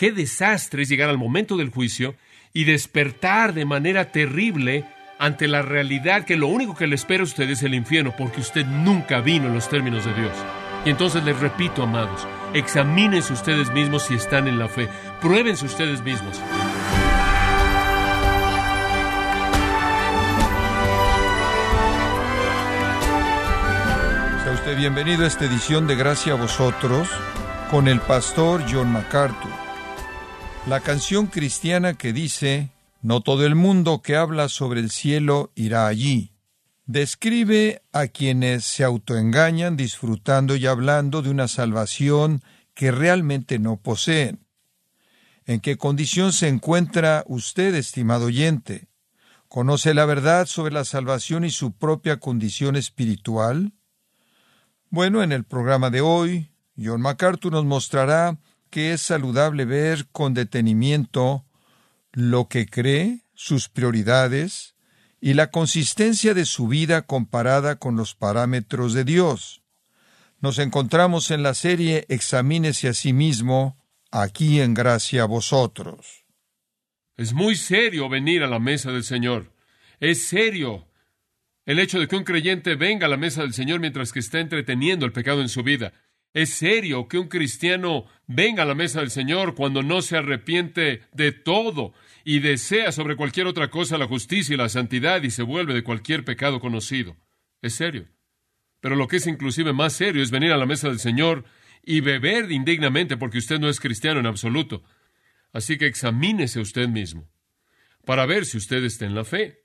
[0.00, 2.14] Qué desastre es llegar al momento del juicio
[2.54, 4.86] y despertar de manera terrible
[5.18, 8.40] ante la realidad que lo único que le espera a usted es el infierno, porque
[8.40, 10.32] usted nunca vino en los términos de Dios.
[10.86, 14.88] Y entonces les repito, amados, examínense ustedes mismos si están en la fe,
[15.20, 16.38] pruébense ustedes mismos.
[24.44, 27.06] Sea usted bienvenido a esta edición de Gracia a vosotros
[27.70, 29.69] con el pastor John MacArthur.
[30.66, 32.70] La canción cristiana que dice,
[33.00, 36.34] No todo el mundo que habla sobre el cielo irá allí,
[36.84, 42.42] describe a quienes se autoengañan disfrutando y hablando de una salvación
[42.74, 44.44] que realmente no poseen.
[45.46, 48.88] ¿En qué condición se encuentra usted, estimado oyente?
[49.48, 53.72] ¿Conoce la verdad sobre la salvación y su propia condición espiritual?
[54.90, 58.38] Bueno, en el programa de hoy, John MacArthur nos mostrará
[58.70, 61.44] que es saludable ver con detenimiento
[62.12, 64.74] lo que cree, sus prioridades
[65.20, 69.62] y la consistencia de su vida comparada con los parámetros de Dios.
[70.40, 73.76] Nos encontramos en la serie Examínese a sí mismo,
[74.10, 76.24] aquí en gracia a vosotros.
[77.16, 79.52] Es muy serio venir a la mesa del Señor.
[79.98, 80.88] Es serio
[81.66, 84.40] el hecho de que un creyente venga a la mesa del Señor mientras que está
[84.40, 85.92] entreteniendo el pecado en su vida.
[86.32, 91.02] Es serio que un cristiano venga a la mesa del Señor cuando no se arrepiente
[91.12, 91.92] de todo
[92.24, 95.82] y desea sobre cualquier otra cosa la justicia y la santidad y se vuelve de
[95.82, 97.16] cualquier pecado conocido.
[97.62, 98.06] Es serio.
[98.80, 101.44] Pero lo que es inclusive más serio es venir a la mesa del Señor
[101.82, 104.84] y beber indignamente porque usted no es cristiano en absoluto.
[105.52, 107.28] Así que examínese usted mismo
[108.04, 109.64] para ver si usted está en la fe.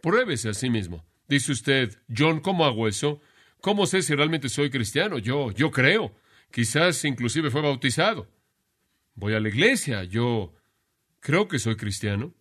[0.00, 1.04] Pruébese a sí mismo.
[1.28, 3.20] Dice usted, John, ¿cómo hago eso?
[3.60, 5.18] ¿Cómo sé si realmente soy cristiano?
[5.18, 6.14] Yo, yo creo.
[6.50, 8.28] Quizás inclusive fue bautizado.
[9.14, 10.04] Voy a la iglesia.
[10.04, 10.54] Yo
[11.20, 12.34] creo que soy cristiano.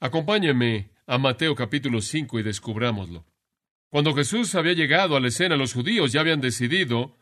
[0.00, 3.24] Acompáñeme a Mateo capítulo 5 y descubrámoslo.
[3.88, 7.16] Cuando Jesús había llegado a la escena, los judíos ya habían decidido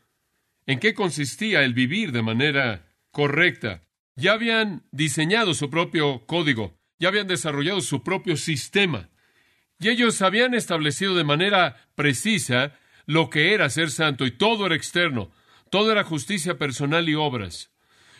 [0.67, 3.83] en qué consistía el vivir de manera correcta.
[4.17, 9.11] Ya habían diseñado su propio código, ya habían desarrollado su propio sistema.
[9.79, 12.73] Y ellos habían establecido de manera precisa
[13.07, 15.31] lo que era ser santo y todo era externo,
[15.71, 17.71] todo era justicia personal y obras.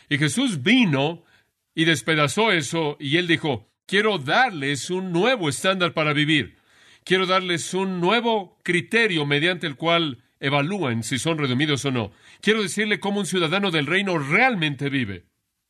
[0.09, 1.23] Y Jesús vino
[1.73, 6.57] y despedazó eso y él dijo, quiero darles un nuevo estándar para vivir,
[7.03, 12.11] quiero darles un nuevo criterio mediante el cual evalúen si son redimidos o no.
[12.41, 15.25] Quiero decirle cómo un ciudadano del reino realmente vive.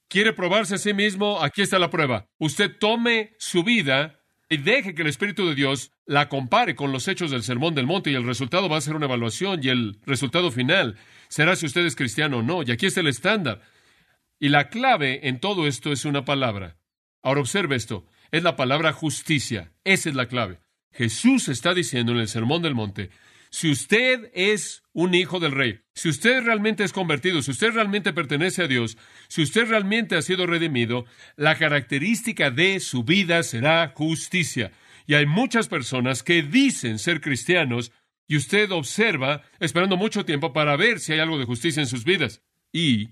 [0.07, 1.41] ¿Quiere probarse a sí mismo?
[1.41, 2.27] Aquí está la prueba.
[2.37, 7.07] Usted tome su vida y deje que el Espíritu de Dios la compare con los
[7.07, 9.99] hechos del Sermón del Monte y el resultado va a ser una evaluación y el
[10.05, 10.97] resultado final
[11.29, 12.61] será si usted es cristiano o no.
[12.63, 13.61] Y aquí está el estándar.
[14.39, 16.77] Y la clave en todo esto es una palabra.
[17.23, 19.71] Ahora observe esto, es la palabra justicia.
[19.83, 20.59] Esa es la clave.
[20.91, 23.09] Jesús está diciendo en el Sermón del Monte,
[23.55, 28.11] si usted es un hijo del rey, si usted realmente es convertido, si usted realmente
[28.11, 28.97] pertenece a Dios,
[29.29, 31.05] si usted realmente ha sido redimido,
[31.37, 34.73] la característica de su vida será justicia.
[35.07, 37.93] Y hay muchas personas que dicen ser cristianos
[38.27, 42.03] y usted observa esperando mucho tiempo para ver si hay algo de justicia en sus
[42.03, 42.41] vidas.
[42.73, 43.11] Y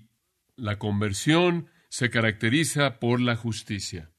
[0.56, 4.10] la conversión se caracteriza por la justicia.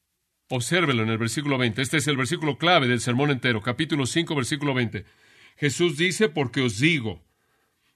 [0.50, 1.84] Obsérvelo en el versículo 20.
[1.84, 5.06] Este es el versículo clave del sermón entero, capítulo 5, versículo 20.
[5.56, 7.24] Jesús dice, porque os digo,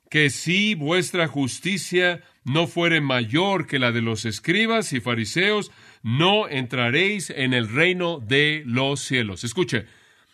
[0.10, 5.72] que si vuestra justicia no fuere mayor que la de los escribas y fariseos,
[6.02, 9.44] no entraréis en el reino de los cielos.
[9.44, 9.86] Escuche,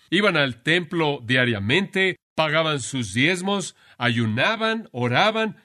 [0.09, 5.57] iban al templo diariamente, pagaban sus diezmos, ayunaban, oraban,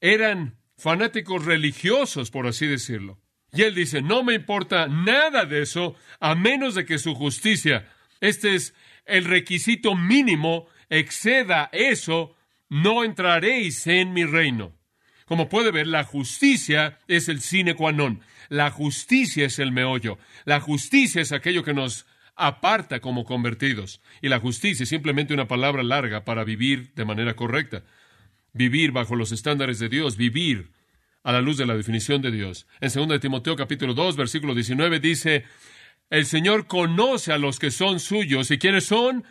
[0.00, 3.18] eran fanáticos religiosos, por así decirlo.
[3.52, 7.90] Y él dice, no me importa nada de eso, a menos de que su justicia,
[8.20, 8.74] este es
[9.06, 12.34] el requisito mínimo exceda eso,
[12.68, 14.72] no entraréis en mi reino.
[15.26, 18.20] Como puede ver, la justicia es el sine qua non.
[18.48, 20.18] La justicia es el meollo.
[20.44, 22.06] La justicia es aquello que nos
[22.36, 24.00] aparta como convertidos.
[24.22, 27.82] Y la justicia es simplemente una palabra larga para vivir de manera correcta.
[28.52, 30.70] Vivir bajo los estándares de Dios, vivir
[31.24, 32.68] a la luz de la definición de Dios.
[32.80, 35.44] En 2 Timoteo capítulo 2, versículo 19 dice,
[36.08, 38.52] el Señor conoce a los que son suyos.
[38.52, 39.24] ¿Y quiénes son?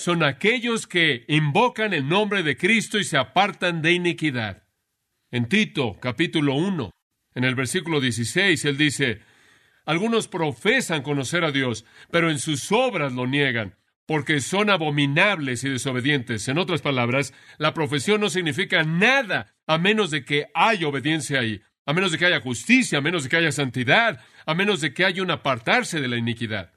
[0.00, 4.62] Son aquellos que invocan el nombre de Cristo y se apartan de iniquidad.
[5.30, 6.90] En Tito, capítulo 1,
[7.34, 9.20] en el versículo 16, él dice,
[9.84, 13.76] algunos profesan conocer a Dios, pero en sus obras lo niegan,
[14.06, 16.48] porque son abominables y desobedientes.
[16.48, 21.60] En otras palabras, la profesión no significa nada a menos de que haya obediencia ahí.
[21.84, 24.94] a menos de que haya justicia, a menos de que haya santidad, a menos de
[24.94, 26.72] que haya un apartarse de la iniquidad.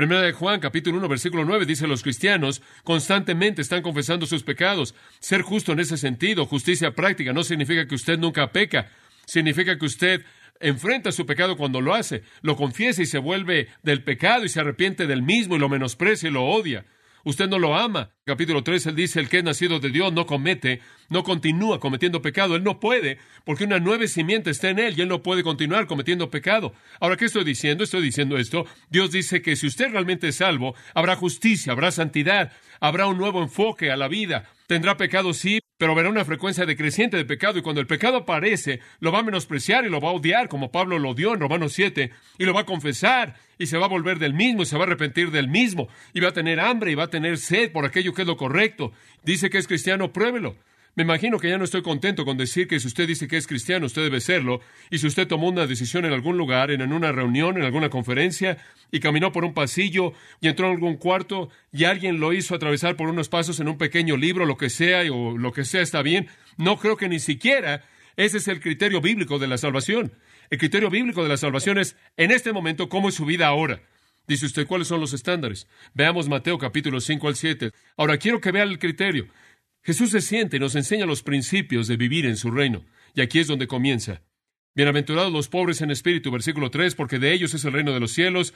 [0.00, 4.94] Primera de Juan, capítulo 1, versículo 9, dice los cristianos constantemente están confesando sus pecados.
[5.18, 8.88] Ser justo en ese sentido, justicia práctica, no significa que usted nunca peca,
[9.26, 10.24] significa que usted
[10.58, 14.60] enfrenta su pecado cuando lo hace, lo confiesa y se vuelve del pecado y se
[14.60, 16.86] arrepiente del mismo y lo menosprecia y lo odia.
[17.24, 18.10] Usted no lo ama.
[18.24, 22.22] Capítulo 3, él dice, el que es nacido de Dios no comete, no continúa cometiendo
[22.22, 22.56] pecado.
[22.56, 25.86] Él no puede, porque una nueva simiente está en él y él no puede continuar
[25.86, 26.72] cometiendo pecado.
[27.00, 27.84] Ahora, ¿qué estoy diciendo?
[27.84, 28.66] Estoy diciendo esto.
[28.88, 33.42] Dios dice que si usted realmente es salvo, habrá justicia, habrá santidad, habrá un nuevo
[33.42, 34.48] enfoque a la vida.
[34.66, 38.80] Tendrá pecado, sí, pero verá una frecuencia decreciente de pecado y cuando el pecado aparece,
[39.00, 41.72] lo va a menospreciar y lo va a odiar, como Pablo lo dio en Romanos
[41.72, 44.76] 7, y lo va a confesar y se va a volver del mismo y se
[44.76, 47.72] va a arrepentir del mismo y va a tener hambre y va a tener sed
[47.72, 48.92] por aquello que es lo correcto.
[49.24, 50.54] Dice que es cristiano, pruébelo.
[50.96, 53.46] Me imagino que ya no estoy contento con decir que si usted dice que es
[53.46, 54.60] cristiano, usted debe serlo,
[54.90, 58.58] y si usted tomó una decisión en algún lugar, en una reunión, en alguna conferencia,
[58.90, 62.96] y caminó por un pasillo y entró en algún cuarto, y alguien lo hizo atravesar
[62.96, 66.02] por unos pasos en un pequeño libro, lo que sea, o lo que sea está
[66.02, 67.84] bien, no creo que ni siquiera
[68.16, 70.12] ese es el criterio bíblico de la salvación.
[70.50, 73.80] El criterio bíblico de la salvación es, en este momento, cómo es su vida ahora.
[74.26, 75.66] Dice usted, ¿cuáles son los estándares?
[75.94, 77.72] Veamos Mateo capítulo 5 al 7.
[77.96, 79.28] Ahora quiero que vea el criterio.
[79.82, 82.84] Jesús se siente y nos enseña los principios de vivir en su reino.
[83.14, 84.22] Y aquí es donde comienza.
[84.74, 88.12] Bienaventurados los pobres en espíritu, versículo 3, porque de ellos es el reino de los
[88.12, 88.52] cielos.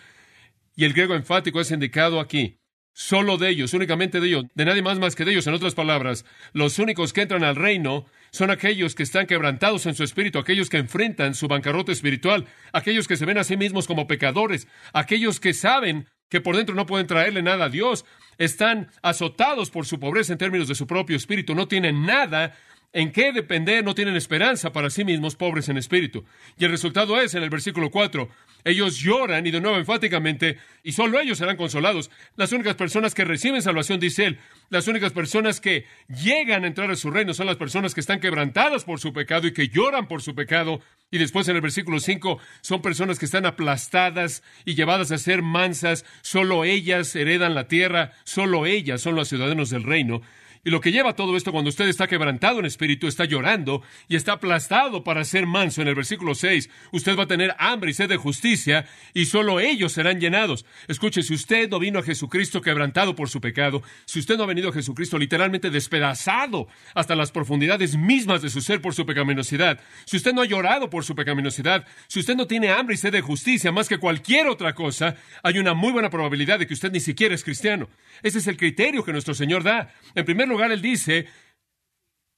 [0.77, 2.59] Y el griego enfático es indicado aquí.
[2.93, 5.47] Solo de ellos, únicamente de ellos, de nadie más más que de ellos.
[5.49, 9.95] En otras palabras, los únicos que entran al reino son aquellos que están quebrantados en
[9.95, 13.89] su espíritu, aquellos que enfrentan su bancarrota espiritual, aquellos que se ven a sí mismos
[13.89, 18.05] como pecadores, aquellos que saben que por dentro no pueden traerle nada a Dios,
[18.39, 22.57] están azotados por su pobreza en términos de su propio espíritu, no tienen nada
[22.95, 26.25] en qué depender, no tienen esperanza para sí mismos, pobres en espíritu.
[26.57, 28.29] Y el resultado es, en el versículo 4,
[28.63, 32.13] ellos lloran y de nuevo enfáticamente, y solo ellos serán consolados.
[32.37, 34.39] Las únicas personas que reciben salvación, dice él,
[34.71, 38.21] las únicas personas que llegan a entrar a su reino son las personas que están
[38.21, 40.81] quebrantadas por su pecado y que lloran por su pecado.
[41.11, 45.43] Y después en el versículo 5 son personas que están aplastadas y llevadas a ser
[45.43, 46.05] mansas.
[46.23, 50.23] Solo ellas heredan la tierra, solo ellas son los ciudadanos del reino.
[50.65, 54.17] Y lo que lleva todo esto cuando usted está quebrantado en espíritu, está llorando y
[54.17, 55.83] está aplastado para ser manso.
[55.83, 59.61] En el versículo 6, usted va a tener hambre y sed de justicia y solo
[59.61, 60.65] ellos serán llenados.
[60.89, 64.47] Escuche, si usted no vino a Jesucristo quebrantado por su pecado, si usted no ha
[64.47, 69.81] venido a Jesucristo literalmente despedazado hasta las profundidades mismas de su ser por su pecaminosidad,
[70.07, 73.13] si usted no ha llorado por su pecaminosidad, si usted no tiene hambre y sed
[73.13, 76.91] de justicia más que cualquier otra cosa, hay una muy buena probabilidad de que usted
[76.91, 77.89] ni siquiera es cristiano.
[78.23, 79.93] Ese es el criterio que nuestro Señor da.
[80.15, 81.27] En primer lugar, Él dice,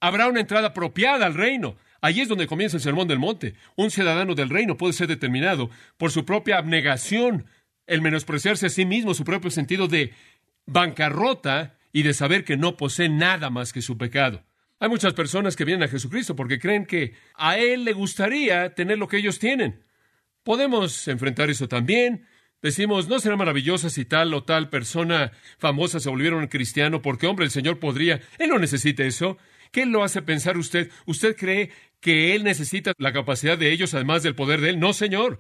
[0.01, 1.77] habrá una entrada apropiada al reino.
[2.01, 3.55] Allí es donde comienza el sermón del monte.
[3.75, 7.47] Un ciudadano del reino puede ser determinado por su propia abnegación,
[7.87, 10.13] el menospreciarse a sí mismo, su propio sentido de
[10.67, 14.45] bancarrota y de saber que no posee nada más que su pecado.
[14.79, 18.99] Hay muchas personas que vienen a Jesucristo porque creen que a Él le gustaría tener
[18.99, 19.83] lo que ellos tienen.
[20.43, 22.27] Podemos enfrentar eso también.
[22.67, 27.01] Decimos, ¿no será maravillosa si tal o tal persona famosa se volviera un cristiano?
[27.01, 28.21] Porque, hombre, el Señor podría.
[28.41, 29.39] Él no necesita eso.
[29.71, 30.91] ¿Qué lo hace pensar usted?
[31.05, 31.71] ¿Usted cree
[32.01, 34.81] que Él necesita la capacidad de ellos además del poder de Él?
[34.81, 35.39] No, Señor.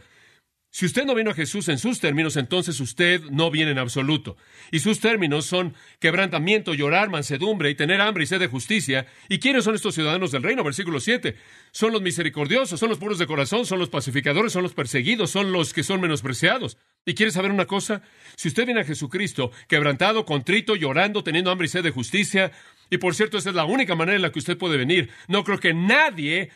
[0.70, 4.36] Si usted no vino a Jesús en sus términos, entonces usted no viene en absoluto.
[4.70, 9.08] Y sus términos son quebrantamiento, llorar, mansedumbre y tener hambre y sed de justicia.
[9.28, 10.62] ¿Y quiénes son estos ciudadanos del reino?
[10.62, 11.34] Versículo 7.
[11.72, 15.50] Son los misericordiosos, son los puros de corazón, son los pacificadores, son los perseguidos, son
[15.50, 16.78] los que son menospreciados.
[17.08, 18.02] ¿Y quiere saber una cosa?
[18.34, 22.50] Si usted viene a Jesucristo quebrantado, contrito, llorando, teniendo hambre y sed de justicia,
[22.90, 25.10] y por cierto, esa es la única manera en la que usted puede venir.
[25.28, 26.50] No creo que nadie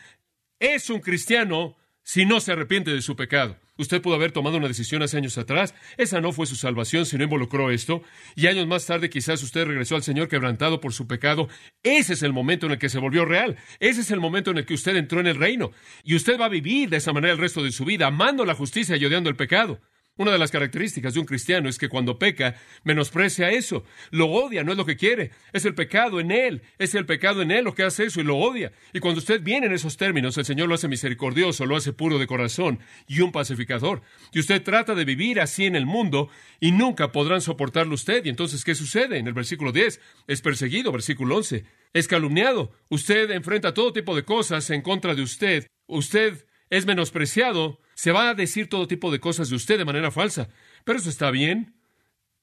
[0.59, 3.57] es un cristiano si no se arrepiente de su pecado.
[3.77, 5.73] Usted pudo haber tomado una decisión hace años atrás.
[5.95, 8.03] Esa no fue su salvación si no involucró esto.
[8.35, 11.47] Y años más tarde quizás usted regresó al Señor quebrantado por su pecado.
[11.81, 13.55] Ese es el momento en el que se volvió real.
[13.79, 15.71] Ese es el momento en el que usted entró en el reino.
[16.03, 18.53] Y usted va a vivir de esa manera el resto de su vida, amando la
[18.53, 19.79] justicia y odiando el pecado.
[20.17, 24.61] Una de las características de un cristiano es que cuando peca, menosprecia eso, lo odia,
[24.61, 27.63] no es lo que quiere, es el pecado en él, es el pecado en él
[27.63, 28.73] lo que hace eso y lo odia.
[28.91, 32.19] Y cuando usted viene en esos términos, el Señor lo hace misericordioso, lo hace puro
[32.19, 34.01] de corazón y un pacificador.
[34.33, 38.25] Y usted trata de vivir así en el mundo y nunca podrán soportarlo usted.
[38.25, 39.17] Y entonces, ¿qué sucede?
[39.17, 41.63] En el versículo 10, es perseguido, versículo 11,
[41.93, 42.73] es calumniado.
[42.89, 45.67] Usted enfrenta todo tipo de cosas en contra de usted.
[45.87, 50.09] Usted es menospreciado, se va a decir todo tipo de cosas de usted de manera
[50.09, 50.49] falsa.
[50.85, 51.75] Pero eso está bien.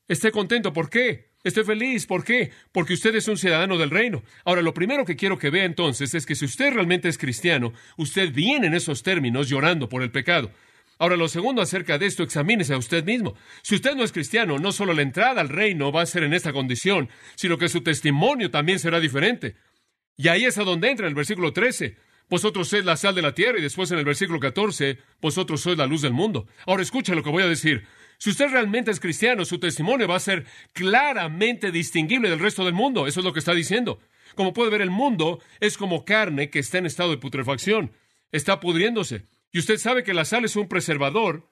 [0.07, 0.73] Esté contento.
[0.73, 1.33] ¿Por qué?
[1.43, 2.07] Estoy feliz.
[2.07, 2.53] ¿Por qué?
[2.71, 4.23] Porque usted es un ciudadano del reino.
[4.45, 7.73] Ahora, lo primero que quiero que vea entonces es que si usted realmente es cristiano,
[7.97, 10.53] usted viene en esos términos llorando por el pecado.
[10.97, 13.35] Ahora, lo segundo acerca de esto, examínese a usted mismo.
[13.63, 16.35] Si usted no es cristiano, no solo la entrada al reino va a ser en
[16.35, 19.57] esta condición, sino que su testimonio también será diferente.
[20.17, 21.97] Y ahí es a donde entra en el versículo 13.
[22.29, 25.79] Vosotros sois la sal de la tierra y después en el versículo 14, vosotros sois
[25.79, 26.47] la luz del mundo.
[26.67, 27.87] Ahora escucha lo que voy a decir.
[28.19, 32.75] Si usted realmente es cristiano, su testimonio va a ser claramente distinguible del resto del
[32.75, 33.07] mundo.
[33.07, 34.01] Eso es lo que está diciendo.
[34.35, 37.93] Como puede ver, el mundo es como carne que está en estado de putrefacción.
[38.33, 39.25] Está pudriéndose.
[39.53, 41.49] Y usted sabe que la sal es un preservador.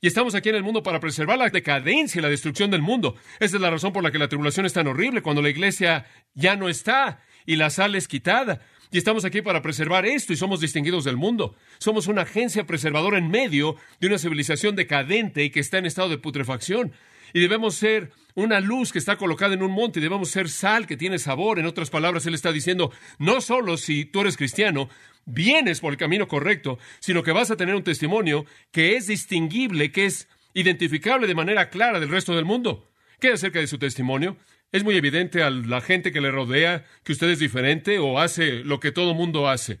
[0.00, 3.16] Y estamos aquí en el mundo para preservar la decadencia y la destrucción del mundo.
[3.40, 6.06] Esa es la razón por la que la tribulación es tan horrible cuando la iglesia
[6.34, 8.62] ya no está y la sal es quitada.
[8.90, 11.54] Y estamos aquí para preservar esto y somos distinguidos del mundo.
[11.78, 16.08] Somos una agencia preservadora en medio de una civilización decadente y que está en estado
[16.08, 16.92] de putrefacción.
[17.34, 20.86] Y debemos ser una luz que está colocada en un monte y debemos ser sal
[20.86, 21.58] que tiene sabor.
[21.58, 24.88] En otras palabras, Él está diciendo, no solo si tú eres cristiano,
[25.26, 29.92] vienes por el camino correcto, sino que vas a tener un testimonio que es distinguible,
[29.92, 32.88] que es identificable de manera clara del resto del mundo.
[33.20, 34.38] ¿Qué acerca de su testimonio?
[34.70, 38.64] ¿Es muy evidente a la gente que le rodea que usted es diferente o hace
[38.64, 39.80] lo que todo mundo hace?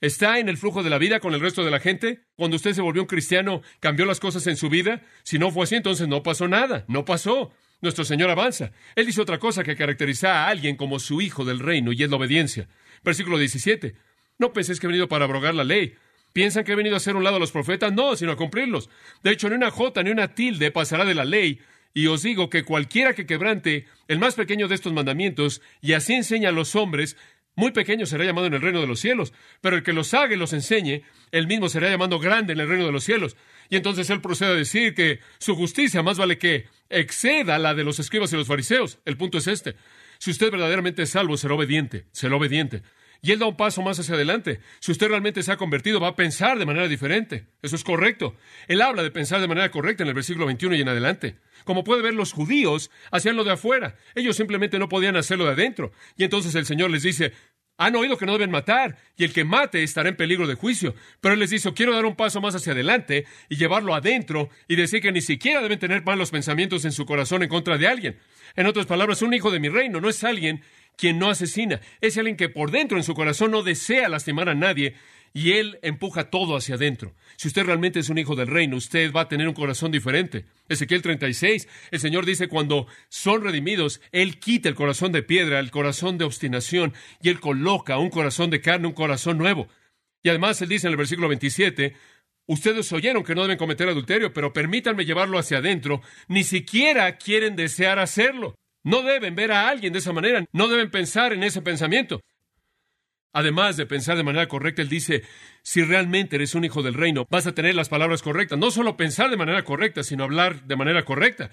[0.00, 2.20] ¿Está en el flujo de la vida con el resto de la gente?
[2.36, 5.02] Cuando usted se volvió un cristiano, ¿cambió las cosas en su vida?
[5.24, 6.84] Si no fue así, entonces no pasó nada.
[6.86, 7.50] No pasó.
[7.80, 8.70] Nuestro Señor avanza.
[8.94, 12.10] Él dice otra cosa que caracteriza a alguien como su hijo del reino y es
[12.10, 12.68] la obediencia.
[13.02, 13.96] Versículo 17.
[14.38, 15.96] No penséis que he venido para abrogar la ley.
[16.32, 17.92] ¿Piensan que he venido a hacer un lado a los profetas?
[17.92, 18.88] No, sino a cumplirlos.
[19.24, 21.60] De hecho, ni una jota ni una tilde pasará de la ley.
[21.94, 26.14] Y os digo que cualquiera que quebrante el más pequeño de estos mandamientos y así
[26.14, 27.16] enseña a los hombres,
[27.58, 30.32] muy pequeño será llamado en el reino de los cielos, pero el que los haga
[30.32, 31.02] y los enseñe,
[31.32, 33.36] él mismo será llamado grande en el reino de los cielos.
[33.68, 37.82] Y entonces él procede a decir que su justicia más vale que exceda la de
[37.82, 39.00] los escribas y los fariseos.
[39.04, 39.74] El punto es este.
[40.18, 42.82] Si usted verdaderamente es salvo, será obediente, será obediente.
[43.20, 44.60] Y él da un paso más hacia adelante.
[44.80, 47.46] Si usted realmente se ha convertido, va a pensar de manera diferente.
[47.62, 48.36] Eso es correcto.
[48.68, 51.36] Él habla de pensar de manera correcta en el versículo 21 y en adelante.
[51.64, 53.96] Como puede ver, los judíos hacían lo de afuera.
[54.14, 55.92] Ellos simplemente no podían hacerlo de adentro.
[56.16, 57.32] Y entonces el Señor les dice,
[57.80, 60.96] han oído que no deben matar, y el que mate estará en peligro de juicio.
[61.20, 64.74] Pero Él les dice, quiero dar un paso más hacia adelante y llevarlo adentro y
[64.74, 68.18] decir que ni siquiera deben tener malos pensamientos en su corazón en contra de alguien.
[68.56, 70.62] En otras palabras, un hijo de mi reino no es alguien
[70.98, 74.54] quien no asesina, es alguien que por dentro en su corazón no desea lastimar a
[74.54, 74.96] nadie
[75.32, 77.14] y él empuja todo hacia adentro.
[77.36, 80.46] Si usted realmente es un hijo del reino, usted va a tener un corazón diferente.
[80.68, 85.70] Ezequiel 36, el Señor dice, cuando son redimidos, Él quita el corazón de piedra, el
[85.70, 89.68] corazón de obstinación, y Él coloca un corazón de carne, un corazón nuevo.
[90.22, 91.94] Y además Él dice en el versículo 27,
[92.46, 96.00] Ustedes oyeron que no deben cometer adulterio, pero permítanme llevarlo hacia adentro.
[96.28, 98.54] Ni siquiera quieren desear hacerlo.
[98.82, 102.20] No deben ver a alguien de esa manera, no deben pensar en ese pensamiento.
[103.32, 105.22] Además de pensar de manera correcta, él dice,
[105.62, 108.58] si realmente eres un hijo del reino, vas a tener las palabras correctas.
[108.58, 111.50] No solo pensar de manera correcta, sino hablar de manera correcta.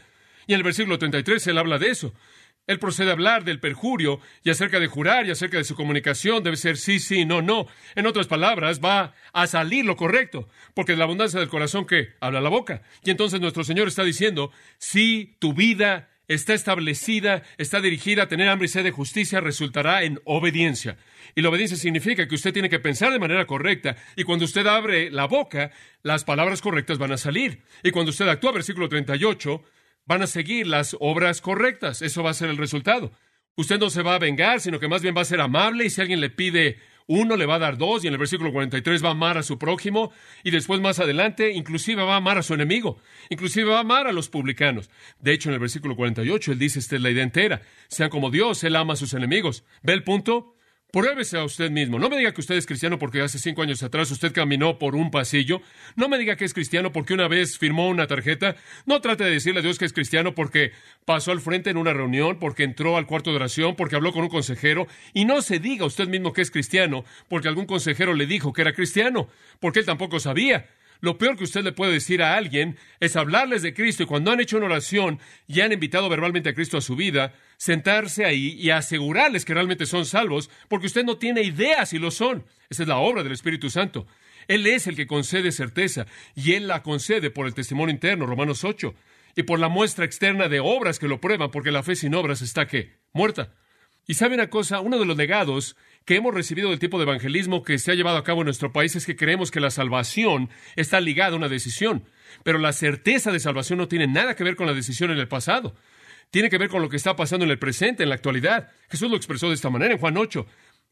[0.47, 2.13] Y en el versículo 33 él habla de eso.
[2.67, 6.43] Él procede a hablar del perjurio y acerca de jurar y acerca de su comunicación
[6.43, 7.67] debe ser sí, sí, no, no.
[7.93, 12.13] En otras palabras, va a salir lo correcto, porque de la abundancia del corazón que
[12.19, 12.81] habla la boca.
[13.03, 18.49] Y entonces nuestro Señor está diciendo, si tu vida está establecida, está dirigida a tener
[18.49, 20.97] hambre y sed de justicia, resultará en obediencia.
[21.35, 24.65] Y la obediencia significa que usted tiene que pensar de manera correcta, y cuando usted
[24.67, 25.71] abre la boca,
[26.03, 27.61] las palabras correctas van a salir.
[27.83, 29.63] Y cuando usted actúa, versículo 38,
[30.05, 32.01] van a seguir las obras correctas.
[32.01, 33.11] Eso va a ser el resultado.
[33.55, 35.89] Usted no se va a vengar, sino que más bien va a ser amable, y
[35.89, 39.03] si alguien le pide uno le va a dar dos y en el versículo 43
[39.03, 40.11] va a amar a su prójimo
[40.43, 42.97] y después más adelante inclusive va a amar a su enemigo,
[43.29, 44.89] inclusive va a amar a los publicanos.
[45.19, 48.31] De hecho, en el versículo 48 él dice, esta es la idea entera, sean como
[48.31, 49.63] Dios, él ama a sus enemigos.
[49.83, 50.54] ¿Ve el punto?
[50.95, 51.99] Pruébese a usted mismo.
[51.99, 54.95] No me diga que usted es cristiano porque hace cinco años atrás usted caminó por
[54.95, 55.61] un pasillo.
[55.97, 58.55] No me diga que es cristiano porque una vez firmó una tarjeta.
[58.85, 60.71] No trate de decirle a Dios que es cristiano porque
[61.03, 64.23] pasó al frente en una reunión, porque entró al cuarto de oración, porque habló con
[64.23, 64.87] un consejero.
[65.13, 68.61] Y no se diga usted mismo que es cristiano porque algún consejero le dijo que
[68.61, 69.27] era cristiano,
[69.59, 70.69] porque él tampoco sabía.
[71.05, 74.31] Lo peor que usted le puede decir a alguien es hablarles de Cristo y cuando
[74.31, 78.57] han hecho una oración y han invitado verbalmente a Cristo a su vida, sentarse ahí
[78.59, 82.43] y asegurarles que realmente son salvos, porque usted no tiene idea si lo son.
[82.71, 84.07] Esa es la obra del Espíritu Santo.
[84.47, 88.63] Él es el que concede certeza y Él la concede por el testimonio interno, Romanos
[88.63, 88.95] 8,
[89.35, 92.41] y por la muestra externa de obras que lo prueban, porque la fe sin obras
[92.41, 93.53] está que muerta.
[94.07, 97.63] Y sabe una cosa, uno de los legados que hemos recibido del tipo de evangelismo
[97.63, 100.49] que se ha llevado a cabo en nuestro país es que creemos que la salvación
[100.75, 102.05] está ligada a una decisión,
[102.43, 105.27] pero la certeza de salvación no tiene nada que ver con la decisión en el
[105.27, 105.75] pasado.
[106.31, 108.69] tiene que ver con lo que está pasando en el presente, en la actualidad.
[108.89, 110.45] Jesús lo expresó de esta manera en Juan 8.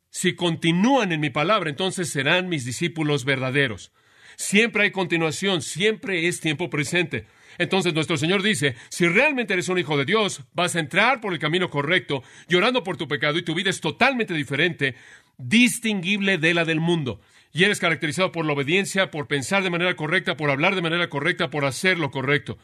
[0.09, 3.91] Si continúan en mi palabra, entonces serán mis discípulos verdaderos.
[4.37, 7.25] Siempre hay continuación, siempre es tiempo presente.
[7.57, 11.33] Entonces nuestro Señor dice, si realmente eres un hijo de Dios, vas a entrar por
[11.33, 14.95] el camino correcto, llorando por tu pecado, y tu vida es totalmente diferente,
[15.37, 17.21] distinguible de la del mundo.
[17.51, 21.09] Y eres caracterizado por la obediencia, por pensar de manera correcta, por hablar de manera
[21.09, 22.57] correcta, por hacer lo correcto.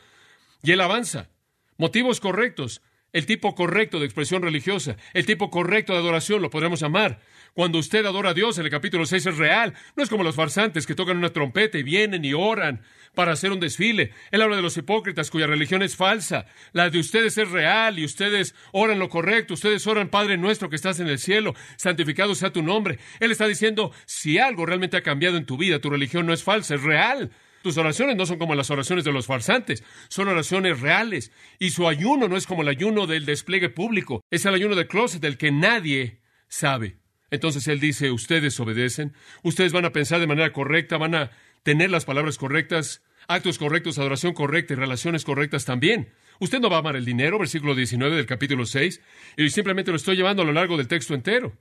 [0.63, 1.29] Y Él avanza.
[1.77, 2.81] Motivos correctos,
[3.13, 7.19] el tipo correcto de expresión religiosa, el tipo correcto de adoración, lo podremos llamar.
[7.53, 10.35] Cuando usted adora a Dios en el capítulo 6 es real, no es como los
[10.35, 12.81] farsantes que tocan una trompeta y vienen y oran
[13.15, 14.13] para hacer un desfile.
[14.31, 16.45] Él habla de los hipócritas cuya religión es falsa.
[16.73, 19.55] La de ustedes es real y ustedes oran lo correcto.
[19.55, 22.99] Ustedes oran, Padre nuestro que estás en el cielo, santificado sea tu nombre.
[23.19, 26.43] Él está diciendo, si algo realmente ha cambiado en tu vida, tu religión no es
[26.43, 27.31] falsa, es real.
[27.61, 31.31] Tus oraciones no son como las oraciones de los farsantes, son oraciones reales.
[31.59, 34.87] Y su ayuno no es como el ayuno del despliegue público, es el ayuno de
[34.87, 36.97] closet del que nadie sabe.
[37.31, 39.13] Entonces él dice, ustedes obedecen,
[39.43, 41.31] ustedes van a pensar de manera correcta, van a
[41.63, 46.13] tener las palabras correctas, actos correctos, adoración correcta y relaciones correctas también.
[46.39, 49.01] Usted no va a amar el dinero, versículo 19 del capítulo 6,
[49.37, 51.55] y simplemente lo estoy llevando a lo largo del texto entero.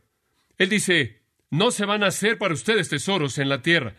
[0.56, 3.96] Él dice, no se van a hacer para ustedes tesoros en la tierra.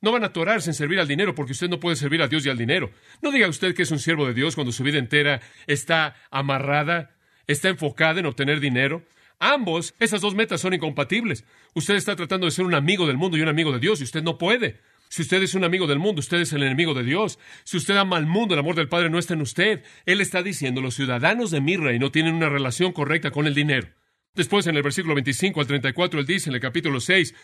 [0.00, 2.46] No van a atorarse en servir al dinero porque usted no puede servir a Dios
[2.46, 2.90] y al dinero.
[3.20, 7.16] No diga usted que es un siervo de Dios cuando su vida entera está amarrada,
[7.46, 9.04] está enfocada en obtener dinero.
[9.38, 11.44] Ambos, esas dos metas son incompatibles.
[11.74, 14.04] Usted está tratando de ser un amigo del mundo y un amigo de Dios y
[14.04, 14.80] usted no puede.
[15.10, 17.38] Si usted es un amigo del mundo, usted es el enemigo de Dios.
[17.64, 19.82] Si usted ama al mundo, el amor del Padre no está en usted.
[20.06, 23.88] Él está diciendo, los ciudadanos de mi reino tienen una relación correcta con el dinero.
[24.34, 27.34] Después, en el versículo 25 al 34, él dice en el capítulo 6,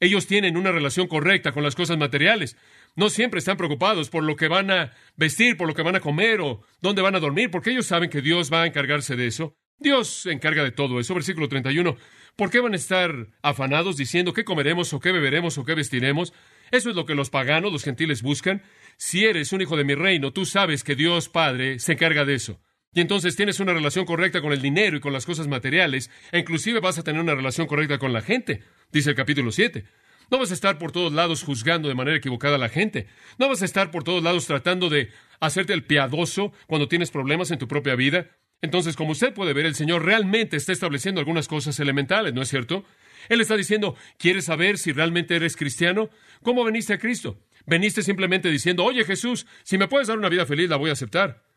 [0.00, 2.56] ellos tienen una relación correcta con las cosas materiales.
[2.94, 6.00] No siempre están preocupados por lo que van a vestir, por lo que van a
[6.00, 9.26] comer o dónde van a dormir, porque ellos saben que Dios va a encargarse de
[9.26, 9.56] eso.
[9.78, 11.14] Dios se encarga de todo eso.
[11.14, 11.96] Versículo 31.
[12.36, 16.32] ¿Por qué van a estar afanados diciendo qué comeremos o qué beberemos o qué vestiremos?
[16.70, 18.62] Eso es lo que los paganos, los gentiles buscan.
[18.96, 22.34] Si eres un hijo de mi reino, tú sabes que Dios Padre se encarga de
[22.34, 22.60] eso.
[22.94, 26.38] Y entonces tienes una relación correcta con el dinero y con las cosas materiales, e
[26.38, 29.84] inclusive vas a tener una relación correcta con la gente, dice el capítulo 7.
[30.30, 33.06] No vas a estar por todos lados juzgando de manera equivocada a la gente.
[33.38, 35.10] No vas a estar por todos lados tratando de
[35.40, 38.28] hacerte el piadoso cuando tienes problemas en tu propia vida.
[38.60, 42.48] Entonces, como usted puede ver, el Señor realmente está estableciendo algunas cosas elementales, ¿no es
[42.48, 42.84] cierto?
[43.28, 46.10] Él está diciendo, ¿quieres saber si realmente eres cristiano?
[46.42, 47.38] ¿Cómo veniste a Cristo?
[47.66, 50.94] Veniste simplemente diciendo, oye Jesús, si me puedes dar una vida feliz, la voy a
[50.94, 51.47] aceptar.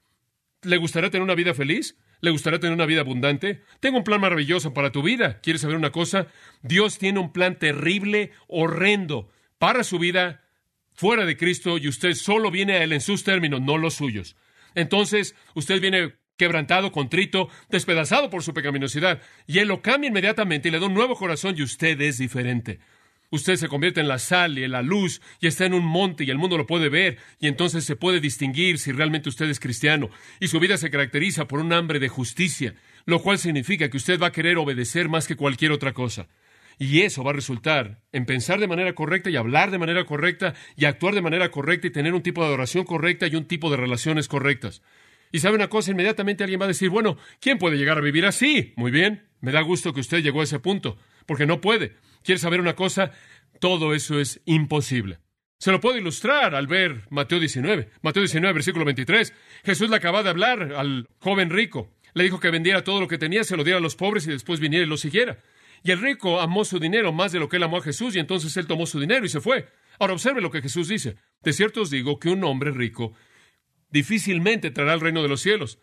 [0.63, 1.97] ¿Le gustaría tener una vida feliz?
[2.19, 3.63] ¿Le gustaría tener una vida abundante?
[3.79, 5.39] Tengo un plan maravilloso para tu vida.
[5.41, 6.27] ¿Quieres saber una cosa?
[6.61, 10.43] Dios tiene un plan terrible, horrendo, para su vida
[10.93, 14.35] fuera de Cristo y usted solo viene a Él en sus términos, no los suyos.
[14.75, 20.71] Entonces, usted viene quebrantado, contrito, despedazado por su pecaminosidad, y Él lo cambia inmediatamente y
[20.71, 22.79] le da un nuevo corazón y usted es diferente.
[23.31, 26.25] Usted se convierte en la sal y en la luz y está en un monte
[26.25, 29.61] y el mundo lo puede ver y entonces se puede distinguir si realmente usted es
[29.61, 30.09] cristiano
[30.41, 34.19] y su vida se caracteriza por un hambre de justicia, lo cual significa que usted
[34.19, 36.27] va a querer obedecer más que cualquier otra cosa.
[36.77, 40.53] Y eso va a resultar en pensar de manera correcta y hablar de manera correcta
[40.75, 43.71] y actuar de manera correcta y tener un tipo de adoración correcta y un tipo
[43.71, 44.81] de relaciones correctas.
[45.31, 48.25] Y sabe una cosa, inmediatamente alguien va a decir, bueno, ¿quién puede llegar a vivir
[48.25, 48.73] así?
[48.75, 51.95] Muy bien, me da gusto que usted llegó a ese punto, porque no puede.
[52.23, 53.11] ¿Quiere saber una cosa?
[53.59, 55.19] Todo eso es imposible.
[55.57, 57.89] Se lo puedo ilustrar al ver Mateo 19.
[58.01, 59.33] Mateo 19, versículo 23.
[59.63, 61.93] Jesús le acaba de hablar al joven rico.
[62.13, 64.31] Le dijo que vendiera todo lo que tenía, se lo diera a los pobres y
[64.31, 65.37] después viniera y lo siguiera.
[65.83, 68.19] Y el rico amó su dinero más de lo que él amó a Jesús y
[68.19, 69.67] entonces él tomó su dinero y se fue.
[69.99, 71.15] Ahora observe lo que Jesús dice.
[71.43, 73.13] De cierto os digo que un hombre rico
[73.91, 75.79] difícilmente traerá el reino de los cielos.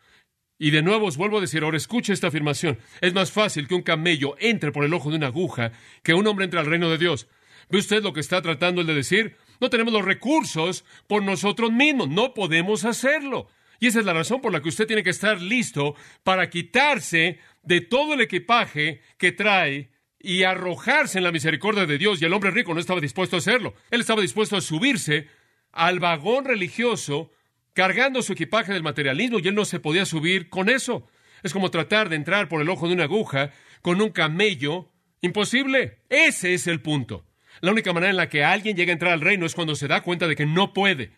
[0.59, 2.79] Y de nuevo os vuelvo a decir, ahora escuche esta afirmación.
[3.01, 6.27] Es más fácil que un camello entre por el ojo de una aguja que un
[6.27, 7.29] hombre entre al reino de Dios.
[7.71, 9.37] ¿Ve usted lo que está tratando de decir?
[9.61, 13.49] No tenemos los recursos por nosotros mismos, no podemos hacerlo.
[13.81, 15.95] Y esa es la razón por la que usted tiene que estar listo
[16.25, 22.21] para quitarse de todo el equipaje que trae y arrojarse en la misericordia de Dios.
[22.21, 23.75] Y el hombre rico no estaba dispuesto a hacerlo.
[23.91, 25.29] Él estaba dispuesto a subirse
[25.71, 27.31] al vagón religioso
[27.79, 31.07] cargando su equipaje del materialismo y él no se podía subir con eso.
[31.45, 34.91] Es como tratar de entrar por el ojo de una aguja con un camello.
[35.21, 36.01] Imposible.
[36.09, 37.25] Ese es el punto.
[37.61, 39.87] La única manera en la que alguien llega a entrar al reino es cuando se
[39.87, 41.13] da cuenta de que no puede.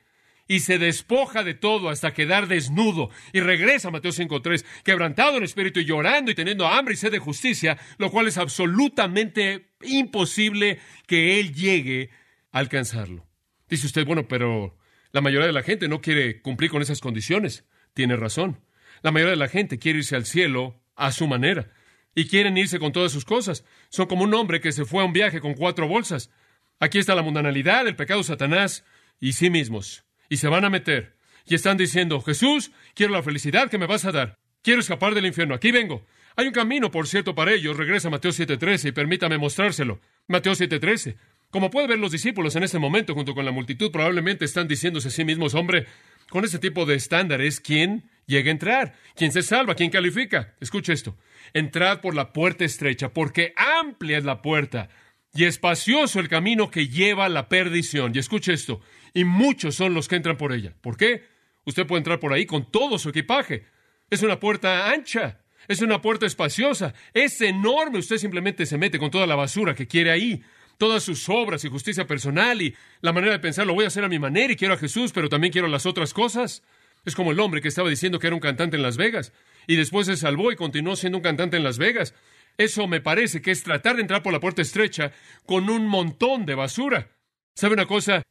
[0.48, 3.08] Y se despoja de todo hasta quedar desnudo.
[3.32, 7.10] Y regresa a Mateo 5.3, quebrantado en espíritu y llorando y teniendo hambre y sed
[7.10, 12.10] de justicia, lo cual es absolutamente imposible que él llegue
[12.52, 13.26] a alcanzarlo.
[13.66, 14.78] Dice usted, bueno, pero
[15.12, 17.64] la mayoría de la gente no quiere cumplir con esas condiciones.
[17.94, 18.60] Tiene razón.
[19.02, 21.70] La mayoría de la gente quiere irse al cielo a su manera
[22.14, 23.64] y quieren irse con todas sus cosas.
[23.88, 26.30] Son como un hombre que se fue a un viaje con cuatro bolsas.
[26.78, 28.84] Aquí está la mundanalidad, el pecado Satanás
[29.18, 30.04] y sí mismos.
[30.28, 31.16] Y se van a meter.
[31.46, 34.38] Y están diciendo, Jesús, quiero la felicidad que me vas a dar.
[34.62, 35.54] Quiero escapar del infierno.
[35.54, 36.06] Aquí vengo.
[36.36, 37.76] Hay un camino, por cierto, para ellos.
[37.76, 40.00] Regresa a Mateo 7.13 y permítame mostrárselo.
[40.26, 41.16] Mateo 7.13.
[41.50, 45.08] Como puede ver los discípulos en este momento, junto con la multitud, probablemente están diciéndose
[45.08, 45.86] a sí mismos, hombre,
[46.28, 48.94] con este tipo de estándares, ¿quién llega a entrar?
[49.16, 49.74] ¿Quién se salva?
[49.74, 50.54] ¿Quién califica?
[50.60, 51.16] Escuche esto.
[51.52, 54.88] Entrad por la puerta estrecha, porque amplia es la puerta
[55.34, 58.12] y espacioso el camino que lleva a la perdición.
[58.14, 58.80] Y escuche esto.
[59.12, 60.74] Y muchos son los que entran por ella.
[60.80, 61.24] ¿Por qué?
[61.64, 63.64] Usted puede entrar por ahí con todo su equipaje.
[64.08, 65.40] Es una puerta ancha.
[65.66, 66.94] Es una puerta espaciosa.
[67.12, 67.98] Es enorme.
[67.98, 70.42] Usted simplemente se mete con toda la basura que quiere ahí
[70.80, 74.02] todas sus obras y justicia personal y la manera de pensar, lo voy a hacer
[74.02, 76.62] a mi manera y quiero a Jesús, pero también quiero las otras cosas.
[77.04, 79.34] Es como el hombre que estaba diciendo que era un cantante en Las Vegas
[79.66, 82.14] y después se salvó y continuó siendo un cantante en Las Vegas.
[82.56, 85.12] Eso me parece que es tratar de entrar por la puerta estrecha
[85.44, 87.10] con un montón de basura.
[87.54, 88.22] ¿Sabe una cosa?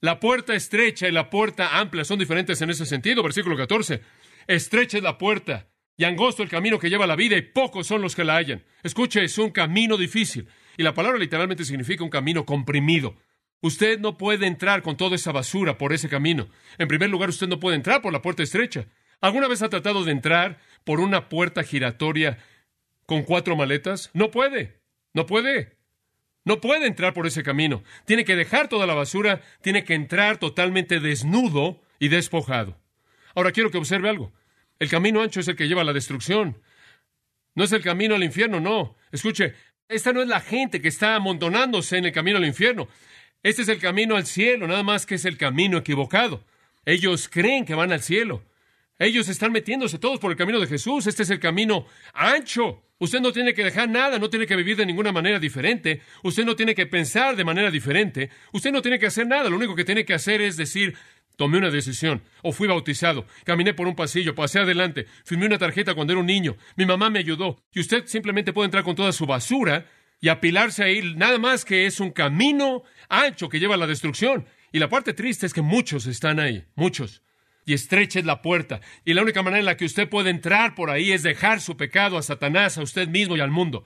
[0.00, 3.22] La puerta estrecha y la puerta amplia son diferentes en ese sentido.
[3.22, 4.00] Versículo 14.
[4.46, 5.68] Estrecha es la puerta
[5.98, 8.64] y angosto el camino que lleva la vida y pocos son los que la hallan.
[8.82, 10.48] Escuche, es un camino difícil.
[10.78, 13.16] Y la palabra literalmente significa un camino comprimido.
[13.60, 16.48] Usted no puede entrar con toda esa basura por ese camino.
[16.78, 18.86] En primer lugar, usted no puede entrar por la puerta estrecha.
[19.20, 22.38] ¿Alguna vez ha tratado de entrar por una puerta giratoria
[23.06, 24.10] con cuatro maletas?
[24.14, 24.80] No puede.
[25.12, 25.76] No puede.
[26.44, 27.82] No puede entrar por ese camino.
[28.04, 32.78] Tiene que dejar toda la basura, tiene que entrar totalmente desnudo y despojado.
[33.34, 34.32] Ahora quiero que observe algo.
[34.78, 36.62] El camino ancho es el que lleva a la destrucción.
[37.56, 38.96] No es el camino al infierno, no.
[39.10, 39.54] Escuche,
[39.88, 42.88] esta no es la gente que está amontonándose en el camino al infierno.
[43.42, 46.44] Este es el camino al cielo, nada más que es el camino equivocado.
[46.84, 48.42] Ellos creen que van al cielo.
[48.98, 51.06] Ellos están metiéndose todos por el camino de Jesús.
[51.06, 52.82] Este es el camino ancho.
[52.98, 56.02] Usted no tiene que dejar nada, no tiene que vivir de ninguna manera diferente.
[56.24, 58.28] Usted no tiene que pensar de manera diferente.
[58.52, 59.48] Usted no tiene que hacer nada.
[59.48, 60.96] Lo único que tiene que hacer es decir,
[61.38, 65.94] tomé una decisión, o fui bautizado, caminé por un pasillo, pasé adelante, firmé una tarjeta
[65.94, 69.12] cuando era un niño, mi mamá me ayudó, y usted simplemente puede entrar con toda
[69.12, 69.86] su basura
[70.20, 74.46] y apilarse ahí, nada más que es un camino ancho que lleva a la destrucción.
[74.72, 77.22] Y la parte triste es que muchos están ahí, muchos.
[77.64, 78.80] Y estrecha es la puerta.
[79.04, 81.76] Y la única manera en la que usted puede entrar por ahí es dejar su
[81.76, 83.84] pecado a Satanás, a usted mismo y al mundo.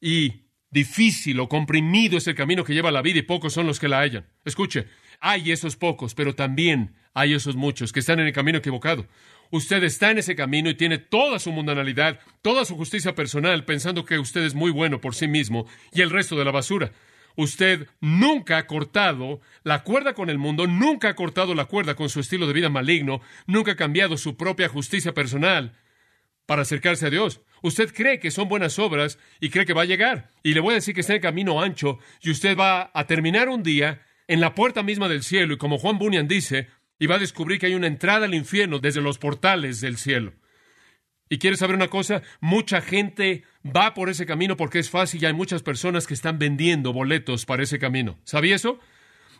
[0.00, 3.66] Y difícil o comprimido es el camino que lleva a la vida y pocos son
[3.66, 4.26] los que la hallan.
[4.44, 4.86] Escuche,
[5.20, 9.06] hay esos pocos, pero también hay esos muchos que están en el camino equivocado.
[9.50, 14.04] Usted está en ese camino y tiene toda su mundanalidad, toda su justicia personal, pensando
[14.04, 16.92] que usted es muy bueno por sí mismo y el resto de la basura.
[17.36, 22.08] Usted nunca ha cortado la cuerda con el mundo, nunca ha cortado la cuerda con
[22.08, 25.72] su estilo de vida maligno, nunca ha cambiado su propia justicia personal
[26.46, 27.40] para acercarse a Dios.
[27.62, 30.30] Usted cree que son buenas obras y cree que va a llegar.
[30.42, 33.06] Y le voy a decir que está en el camino ancho y usted va a
[33.06, 36.68] terminar un día en la puerta misma del cielo y como Juan Bunyan dice,
[37.00, 40.34] y va a descubrir que hay una entrada al infierno desde los portales del cielo.
[41.28, 42.22] ¿Y quieres saber una cosa?
[42.38, 46.38] Mucha gente va por ese camino porque es fácil y hay muchas personas que están
[46.38, 48.20] vendiendo boletos para ese camino.
[48.22, 48.78] ¿Sabía eso?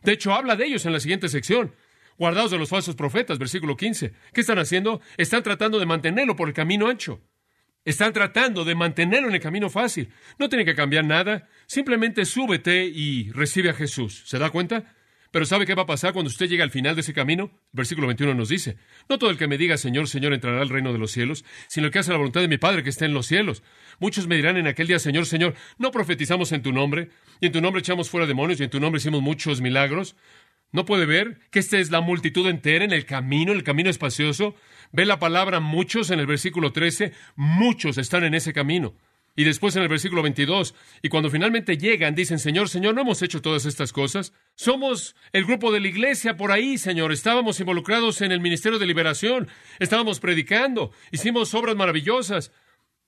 [0.03, 1.73] De hecho, habla de ellos en la siguiente sección.
[2.19, 4.13] Guardados de los falsos profetas, versículo 15.
[4.35, 5.01] ¿Qué están haciendo?
[5.17, 7.21] Están tratando de mantenerlo por el camino ancho.
[7.91, 10.11] Están tratando de mantenerlo en el camino fácil.
[10.39, 11.49] No tiene que cambiar nada.
[11.67, 14.23] Simplemente súbete y recibe a Jesús.
[14.27, 14.95] ¿Se da cuenta?
[15.33, 17.51] Pero ¿sabe qué va a pasar cuando usted llegue al final de ese camino?
[17.73, 18.77] Versículo 21 nos dice,
[19.09, 21.87] no todo el que me diga Señor, Señor entrará al reino de los cielos, sino
[21.87, 23.65] el que hace la voluntad de mi Padre que está en los cielos.
[23.99, 27.53] Muchos me dirán en aquel día, Señor, Señor, no profetizamos en tu nombre, y en
[27.53, 30.15] tu nombre echamos fuera demonios, y en tu nombre hicimos muchos milagros.
[30.73, 34.55] ¿No puede ver que esta es la multitud entera en el camino, el camino espacioso?
[34.93, 38.95] Ve la palabra muchos en el versículo 13, muchos están en ese camino.
[39.37, 43.23] Y después en el versículo 22, y cuando finalmente llegan, dicen, Señor, Señor, ¿no hemos
[43.23, 44.33] hecho todas estas cosas?
[44.57, 47.13] Somos el grupo de la iglesia por ahí, Señor.
[47.13, 49.49] Estábamos involucrados en el ministerio de liberación,
[49.79, 52.53] estábamos predicando, hicimos obras maravillosas.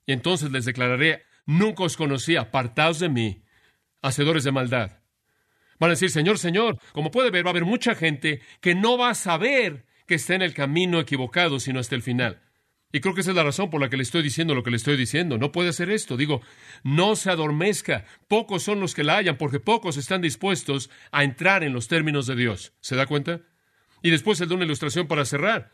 [0.07, 3.43] Y entonces les declararé, nunca os conocí, apartaos de mí,
[4.01, 5.01] hacedores de maldad.
[5.81, 8.97] Van a decir, Señor, Señor, como puede ver, va a haber mucha gente que no
[8.97, 12.41] va a saber que está en el camino equivocado, sino hasta el final.
[12.93, 14.71] Y creo que esa es la razón por la que le estoy diciendo lo que
[14.71, 15.39] le estoy diciendo.
[15.39, 16.19] No puede hacer esto.
[16.19, 16.43] Digo,
[16.83, 18.05] no se adormezca.
[18.29, 22.27] Pocos son los que la hayan, porque pocos están dispuestos a entrar en los términos
[22.27, 22.75] de Dios.
[22.81, 23.41] ¿Se da cuenta?
[24.03, 25.71] Y después él da una ilustración para cerrar.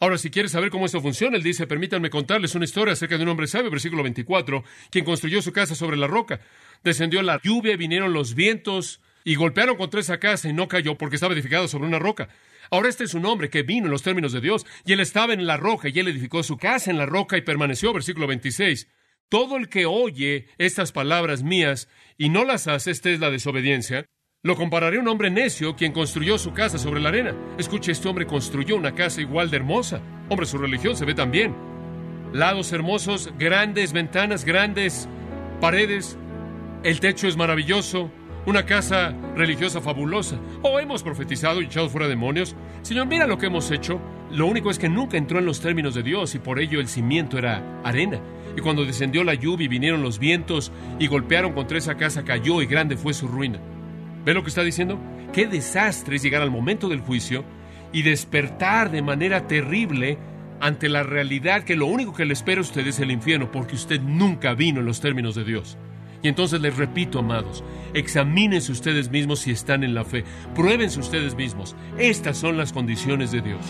[0.00, 3.22] Ahora, si quieres saber cómo esto funciona, él dice, permítanme contarles una historia acerca de
[3.22, 6.40] un hombre sabio, versículo 24, quien construyó su casa sobre la roca.
[6.82, 11.16] Descendió la lluvia, vinieron los vientos y golpearon contra esa casa y no cayó porque
[11.16, 12.28] estaba edificado sobre una roca.
[12.70, 15.32] Ahora este es un hombre que vino en los términos de Dios, y él estaba
[15.32, 18.88] en la roca, y él edificó su casa en la roca y permaneció, versículo 26.
[19.28, 24.06] Todo el que oye estas palabras mías y no las hace, esta es la desobediencia,
[24.44, 27.34] lo compararé a un hombre necio quien construyó su casa sobre la arena.
[27.56, 30.02] Escuche, este hombre construyó una casa igual de hermosa.
[30.28, 31.56] Hombre, su religión se ve también.
[32.34, 35.08] Lados hermosos, grandes ventanas, grandes
[35.62, 36.18] paredes.
[36.82, 38.10] El techo es maravilloso.
[38.46, 40.38] Una casa religiosa fabulosa.
[40.62, 42.54] O hemos profetizado y echado fuera demonios.
[42.82, 43.98] Señor, mira lo que hemos hecho.
[44.30, 46.88] Lo único es que nunca entró en los términos de Dios y por ello el
[46.88, 48.20] cimiento era arena.
[48.54, 52.60] Y cuando descendió la lluvia y vinieron los vientos y golpearon contra esa casa, cayó
[52.60, 53.58] y grande fue su ruina.
[54.26, 54.98] ¿Ve lo que está diciendo?
[55.32, 57.44] Qué desastre es llegar al momento del juicio
[57.92, 60.18] y despertar de manera terrible
[60.60, 63.74] ante la realidad que lo único que le espera a usted es el infierno, porque
[63.74, 65.78] usted nunca vino en los términos de Dios.
[66.24, 71.34] Y entonces les repito, amados, examínense ustedes mismos si están en la fe, pruébense ustedes
[71.34, 71.76] mismos.
[71.98, 73.60] Estas son las condiciones de Dios.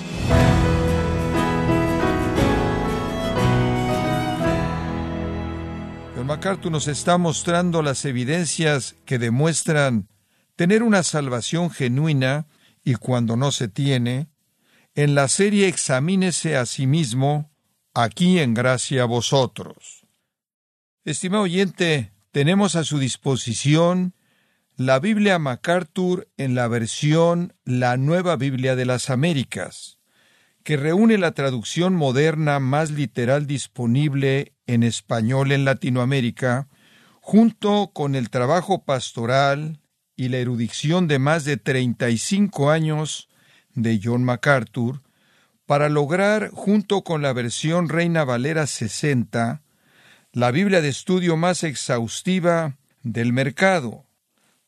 [6.17, 10.09] El MacArthur nos está mostrando las evidencias que demuestran
[10.55, 12.47] tener una salvación genuina
[12.85, 14.29] y cuando no se tiene,
[14.95, 17.51] en la serie Examínese a sí mismo,
[17.95, 20.07] aquí en gracia a vosotros.
[21.05, 24.13] Estimado oyente, tenemos a su disposición
[24.75, 30.01] la Biblia MacArthur en la versión La Nueva Biblia de las Américas,
[30.65, 36.67] que reúne la traducción moderna más literal disponible en español en Latinoamérica,
[37.21, 39.79] junto con el trabajo pastoral,
[40.17, 43.29] y la erudición de más de 35 años
[43.75, 45.03] de John MacArthur
[45.67, 49.64] para lograr, junto con la versión Reina Valera 60,
[50.35, 54.05] la Biblia de estudio más exhaustiva del mercado.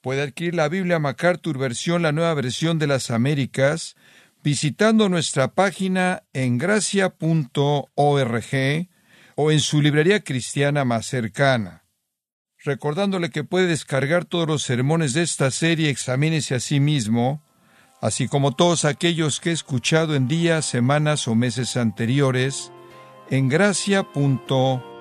[0.00, 3.96] Puede adquirir la Biblia MacArthur versión, la nueva versión de las Américas,
[4.42, 7.10] visitando nuestra página en gracia.org
[9.34, 11.82] o en su librería cristiana más cercana
[12.66, 17.42] recordándole que puede descargar todos los sermones de esta serie, examínese a sí mismo,
[18.02, 22.72] así como todos aquellos que he escuchado en días, semanas o meses anteriores,
[23.30, 24.95] en gracia.org.